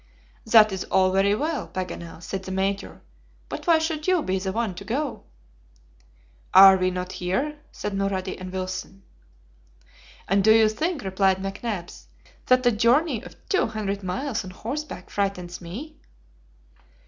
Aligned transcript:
"That 0.47 0.71
is 0.71 0.83
all 0.85 1.11
very 1.11 1.35
well, 1.35 1.67
Paganel," 1.67 2.23
said 2.23 2.41
the 2.41 2.51
Major; 2.51 3.03
"but 3.49 3.67
why 3.67 3.77
should 3.77 4.07
you 4.07 4.23
be 4.23 4.39
the 4.39 4.51
one 4.51 4.73
to 4.73 4.83
go?" 4.83 5.25
"Are 6.55 6.75
we 6.75 6.89
not 6.89 7.11
here?" 7.11 7.59
said 7.71 7.93
Mulrady 7.93 8.35
and 8.41 8.51
Wilson. 8.51 9.03
"And 10.27 10.43
do 10.43 10.51
you 10.55 10.69
think," 10.69 11.03
replied 11.03 11.37
McNabbs, 11.37 12.05
"that 12.47 12.65
a 12.65 12.71
journey 12.71 13.21
of 13.21 13.35
two 13.47 13.67
hundred 13.67 14.01
miles 14.01 14.43
on 14.43 14.49
horseback 14.49 15.11
frightens 15.11 15.61
me." 15.61 15.97